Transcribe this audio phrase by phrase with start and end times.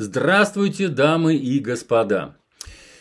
[0.00, 2.36] Здравствуйте, дамы и господа!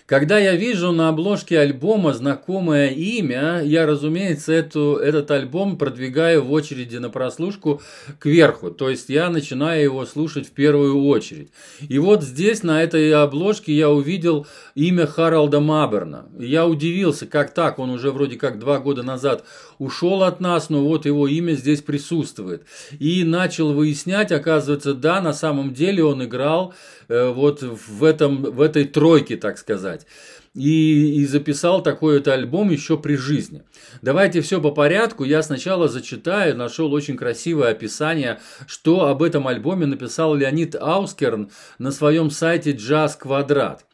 [0.07, 6.52] Когда я вижу на обложке альбома знакомое имя, я, разумеется, эту, этот альбом продвигаю в
[6.54, 7.81] очереди на прослушку
[8.17, 8.71] кверху.
[8.71, 11.51] То есть я начинаю его слушать в первую очередь.
[11.89, 16.29] И вот здесь, на этой обложке, я увидел имя Харалда Маберна.
[16.39, 19.43] Я удивился, как так, он уже вроде как два года назад
[19.78, 22.64] ушел от нас, но вот его имя здесь присутствует.
[22.97, 26.74] И начал выяснять, оказывается, да, на самом деле он играл
[27.10, 30.07] э, вот в, этом, в этой тройке, так сказать сказать.
[30.54, 33.64] И, и записал такой вот альбом еще при жизни.
[34.02, 35.23] Давайте все по порядку.
[35.23, 41.92] Я сначала зачитаю, нашел очень красивое описание, что об этом альбоме написал Леонид Аускерн на
[41.92, 43.86] своем сайте Jazz Квадрат.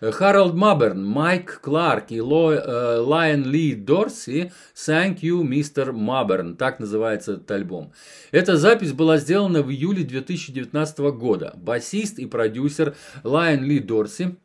[0.00, 6.56] Харалд Маберн, Майк Кларк и э, Лайон Ли Дорси «Thank you, мистер Маберн».
[6.56, 7.92] Так называется этот альбом.
[8.30, 11.52] Эта запись была сделана в июле 2019 года.
[11.56, 14.36] Басист и продюсер Лайон Ли Дорси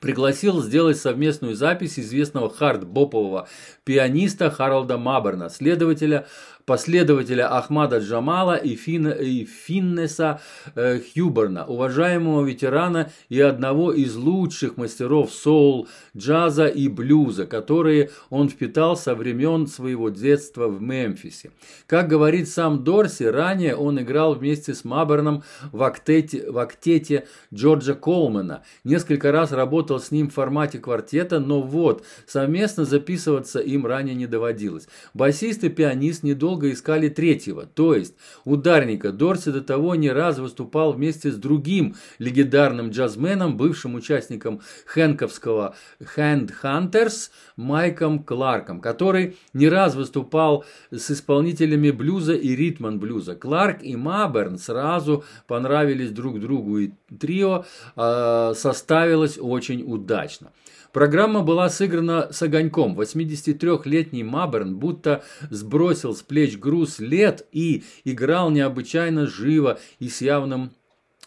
[0.00, 3.48] пригласил сделать совместную запись известного хард-бопового
[3.84, 6.26] пианиста Харалда Маберна, следователя
[6.70, 10.40] последователя Ахмада Джамала и, Фин, и Финнеса
[10.76, 18.48] э, Хьюберна, уважаемого ветерана и одного из лучших мастеров соул, джаза и блюза, которые он
[18.48, 21.50] впитал со времен своего детства в Мемфисе.
[21.88, 27.94] Как говорит сам Дорси, ранее он играл вместе с Маберном в актете, в актете Джорджа
[27.94, 34.14] Колмана, несколько раз работал с ним в формате квартета, но вот, совместно записываться им ранее
[34.14, 34.88] не доводилось.
[35.14, 39.12] Басист и пианист недолго долго искали третьего, то есть ударника.
[39.12, 45.74] Дорси до того не раз выступал вместе с другим легендарным джазменом, бывшим участником хэнковского
[46.16, 53.34] Hand Hunters Майком Кларком, который не раз выступал с исполнителями блюза и ритман блюза.
[53.34, 57.64] Кларк и Маберн сразу понравились друг другу, и трио
[57.96, 60.52] э, составилось очень удачно.
[60.92, 62.98] Программа была сыграна с огоньком.
[62.98, 70.72] 83-летний Маберн будто сбросил с плеч груз лет и играл необычайно живо и с явным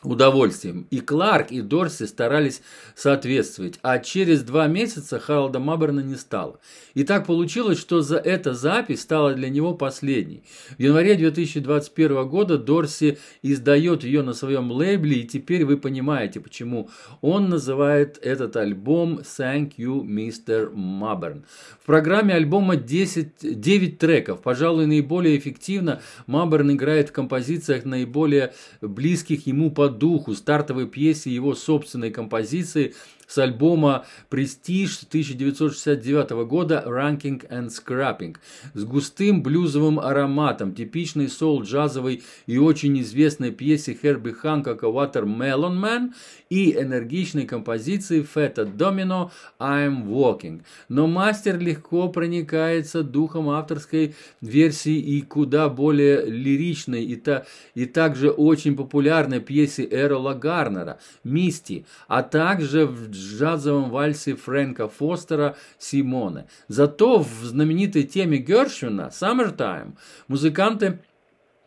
[0.04, 0.88] удовольствием.
[0.90, 2.62] И Кларк, и Дорси старались
[2.96, 6.60] соответствовать, а через два месяца Харалда Маберна не стало.
[6.94, 10.44] И так получилось, что за эта запись стала для него последней.
[10.78, 16.90] В январе 2021 года Дорси издает ее на своем лейбле, и теперь вы понимаете, почему
[17.22, 20.74] он называет этот альбом «Thank you, Mr.
[20.74, 21.46] Маберн».
[21.82, 24.42] В программе альбома 10, 9 треков.
[24.42, 31.56] Пожалуй, наиболее эффективно Маберн играет в композициях наиболее близких ему по духу, стартовой пьесе его
[31.56, 32.94] собственной композиции
[33.34, 38.36] с альбома «Престиж» 1969 года «Ranking and Scrapping»
[38.76, 46.14] с густым блюзовым ароматом, типичной соул-джазовой и очень известной пьесе Херби Ханкока «Watermelon Man»
[46.52, 50.62] и энергичной композиции Фета Домино «I'm Walking».
[50.88, 58.30] Но мастер легко проникается духом авторской версии и куда более лиричной и, та, и также
[58.30, 66.48] очень популярной пьесе Эрола Гарнера «Мисти», а также в джазовом вальсе Фрэнка Фостера «Симоне».
[66.68, 69.94] Зато в знаменитой теме Гершвина «Summertime»
[70.28, 71.00] музыканты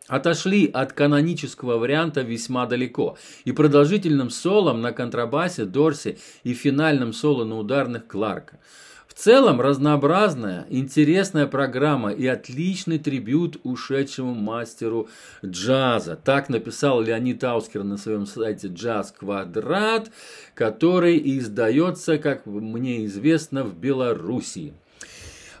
[0.07, 7.43] отошли от канонического варианта весьма далеко, и продолжительным солом на контрабасе Дорси и финальным соло
[7.43, 8.59] на ударных Кларка–
[9.17, 15.09] целом разнообразная, интересная программа и отличный трибют ушедшему мастеру
[15.43, 16.15] джаза.
[16.15, 20.11] Так написал Леонид Аускер на своем сайте «Джаз Квадрат»,
[20.53, 24.73] который издается, как мне известно, в Белоруссии.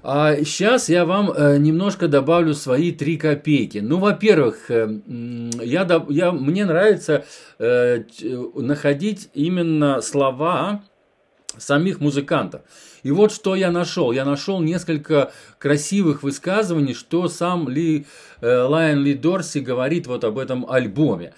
[0.03, 3.79] А сейчас я вам э, немножко добавлю свои три копейки.
[3.79, 5.01] Ну, во-первых, э,
[5.61, 7.25] я, я, мне нравится
[7.59, 8.03] э,
[8.55, 10.83] находить именно слова
[11.59, 12.61] самих музыкантов.
[13.03, 14.11] И вот что я нашел.
[14.11, 18.05] Я нашел несколько красивых высказываний, что сам Ли,
[18.41, 21.33] э, Лайон Ли Дорси говорит вот об этом альбоме.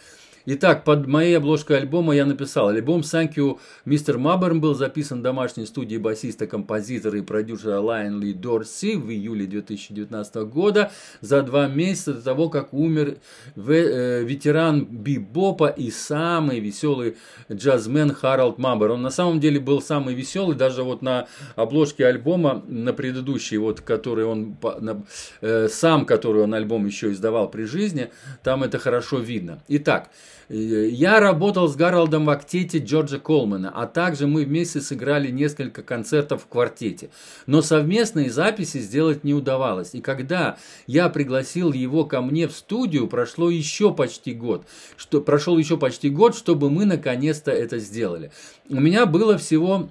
[0.52, 2.70] Итак, под моей обложкой альбома я написал.
[2.70, 4.18] Альбом «Thank you, Mr.
[4.18, 9.46] Маберн» был записан в домашней студии басиста, композитора и продюсера Лайон Ли Дорси в июле
[9.46, 10.92] 2019 года,
[11.22, 13.18] за два месяца до того, как умер
[13.58, 17.18] э, ветеран бибопа и самый веселый
[17.52, 18.90] джазмен Харалд Мабер.
[18.90, 21.28] Он на самом деле был самый веселый, даже вот на
[21.58, 25.06] обложке альбома, на предыдущей, вот, который он, на,
[25.42, 28.10] э, сам, который он альбом еще издавал при жизни,
[28.42, 29.62] там это хорошо видно.
[29.68, 30.10] Итак,
[30.50, 36.44] Я работал с Гарольдом в актете Джорджа Колмана, а также мы вместе сыграли несколько концертов
[36.44, 37.12] в квартете.
[37.46, 39.94] Но совместные записи сделать не удавалось.
[39.94, 40.58] И когда
[40.88, 44.66] я пригласил его ко мне в студию, прошло еще почти год.
[44.98, 48.32] Что, прошел еще почти год, чтобы мы наконец-то это сделали.
[48.70, 49.90] У меня было всего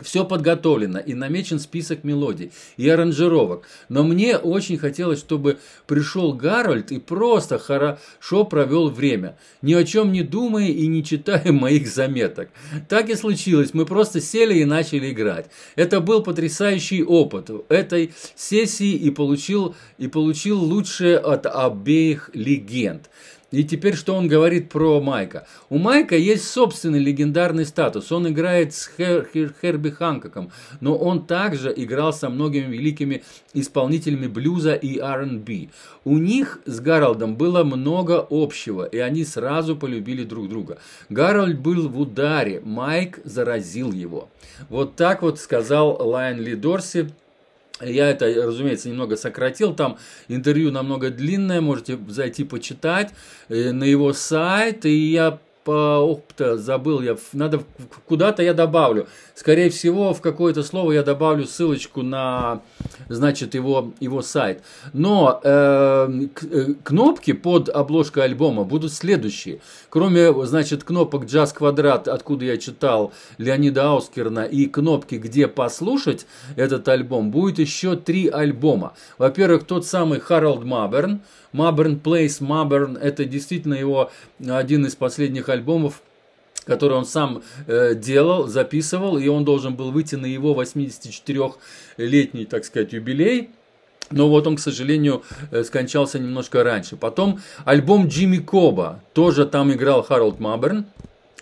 [0.00, 3.66] все подготовлено и намечен список мелодий и аранжировок.
[3.88, 10.12] Но мне очень хотелось, чтобы пришел Гарольд и просто хорошо провел время, ни о чем
[10.12, 12.50] не думая и не читая моих заметок.
[12.88, 15.46] Так и случилось, мы просто сели и начали играть.
[15.76, 23.10] Это был потрясающий опыт этой сессии и получил, и получил лучшее от обеих легенд.
[23.54, 25.46] И теперь что он говорит про Майка?
[25.70, 28.10] У Майка есть собственный легендарный статус.
[28.10, 33.22] Он играет с Хер, Хер, Херби Ханкоком, но он также играл со многими великими
[33.52, 35.68] исполнителями блюза и R&B.
[36.04, 40.78] У них с Гарольдом было много общего, и они сразу полюбили друг друга.
[41.08, 44.28] Гарольд был в ударе, Майк заразил его.
[44.68, 47.10] Вот так вот сказал Лайон Ли Дорси
[47.80, 49.74] я это, разумеется, немного сократил.
[49.74, 49.98] Там
[50.28, 53.12] интервью намного длинное, можете зайти почитать
[53.48, 54.84] э, на его сайт.
[54.84, 57.62] И я по опыту забыл, я надо
[58.06, 59.08] куда-то я добавлю.
[59.34, 62.60] Скорее всего, в какое-то слово я добавлю ссылочку на,
[63.08, 64.62] значит, его, его сайт.
[64.92, 66.08] Но э,
[66.42, 69.60] э, кнопки под обложкой альбома будут следующие.
[69.88, 76.26] Кроме, значит, кнопок «Джаз Квадрат», откуда я читал Леонида Аускерна, и кнопки «Где послушать»
[76.56, 78.92] этот альбом, будет еще три альбома.
[79.18, 81.22] Во-первых, тот самый Харолд Маберн,
[81.52, 84.10] Mabern Plays Mabern, это действительно его
[84.44, 86.02] один из последних альбомов,
[86.64, 92.64] который он сам э, делал, записывал, и он должен был выйти на его 84-летний, так
[92.64, 93.50] сказать, юбилей.
[94.10, 96.96] Но вот он, к сожалению, э, скончался немножко раньше.
[96.96, 100.86] Потом альбом Джимми Коба, тоже там играл Харолд Маберн.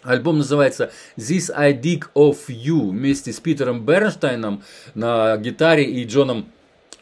[0.03, 4.63] Альбом называется This I Dig of You вместе с Питером Бернштейном
[4.95, 6.47] на гитаре и Джоном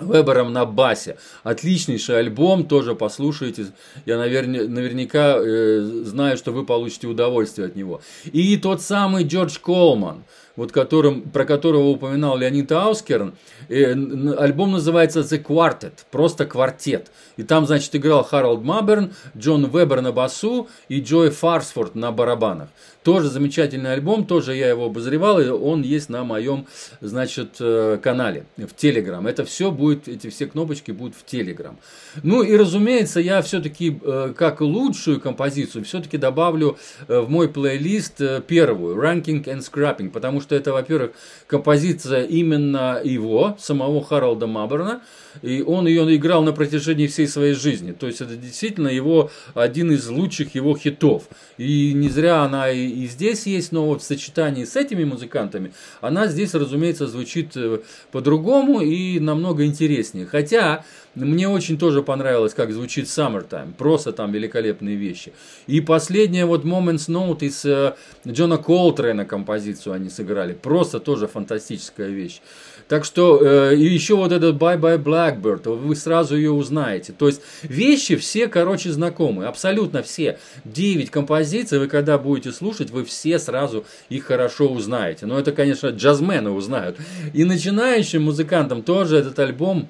[0.00, 1.16] Вебером на басе.
[1.42, 3.66] Отличнейший альбом, тоже послушайте.
[4.06, 8.00] Я наверня, наверняка э, знаю, что вы получите удовольствие от него.
[8.24, 10.24] И тот самый Джордж Колман,
[10.56, 13.34] вот которым, про которого упоминал Леонид Аускерн.
[13.68, 13.92] Э,
[14.36, 17.10] альбом называется The Quartet, просто квартет.
[17.36, 22.68] И там, значит, играл Харалд Маберн, Джон Вебер на басу и Джой Фарсфорд на барабанах.
[23.02, 26.66] Тоже замечательный альбом, тоже я его обозревал, и он есть на моем,
[27.00, 29.26] значит, э, канале в Телеграм.
[29.26, 31.78] Это все будет, эти все кнопочки будут в Телеграм.
[32.22, 36.78] Ну и, разумеется, я все-таки, э, как лучшую композицию, все-таки добавлю
[37.08, 41.12] э, в мой плейлист первую, Ranking and Scrapping, потому что это, во-первых,
[41.46, 45.02] композиция именно его, самого Харалда Маберна,
[45.42, 47.92] и он ее играл на протяжении всей своей жизни.
[47.92, 51.24] То есть это действительно его один из лучших его хитов.
[51.56, 56.26] И не зря она и, здесь есть, но вот в сочетании с этими музыкантами она
[56.26, 57.80] здесь, разумеется, звучит э,
[58.12, 59.79] по-другому и намного интереснее.
[60.26, 60.84] Хотя
[61.14, 63.72] мне очень тоже понравилось, как звучит Summertime.
[63.76, 65.32] Просто там великолепные вещи.
[65.66, 67.94] И последняя вот Moments Note из э,
[68.26, 70.52] Джона Колтрейна композицию они сыграли.
[70.52, 72.40] Просто тоже фантастическая вещь.
[72.90, 77.12] Так что, э, и еще вот этот Bye Bye Blackbird, вы сразу ее узнаете.
[77.12, 80.40] То есть, вещи все, короче, знакомые, абсолютно все.
[80.64, 85.26] Девять композиций, вы когда будете слушать, вы все сразу их хорошо узнаете.
[85.26, 86.96] Но это, конечно, джазмены узнают.
[87.32, 89.88] И начинающим музыкантам тоже этот альбом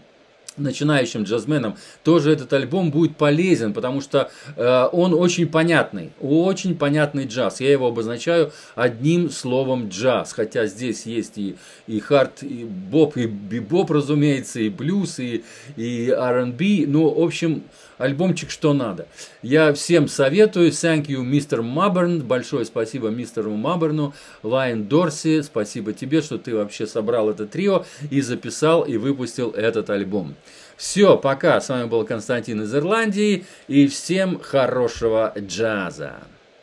[0.60, 7.26] начинающим джазменам тоже этот альбом будет полезен, потому что э, он очень понятный, очень понятный
[7.26, 7.60] джаз.
[7.60, 11.56] Я его обозначаю одним словом джаз, хотя здесь есть и,
[11.86, 15.44] и хард, и боб, и бибоп, разумеется, и блюз, и,
[15.76, 17.62] и R&B, ну, в общем,
[18.00, 19.06] альбомчик что надо.
[19.42, 20.70] Я всем советую.
[20.70, 22.22] Thank you, мистер Маберн.
[22.22, 24.14] Большое спасибо мистеру Маберну.
[24.42, 29.90] Лайн Дорси, спасибо тебе, что ты вообще собрал это трио и записал и выпустил этот
[29.90, 30.34] альбом.
[30.80, 31.60] Все, пока.
[31.60, 33.44] С вами был Константин из Ирландии.
[33.68, 36.14] И всем хорошего джаза.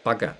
[0.01, 0.35] Пока.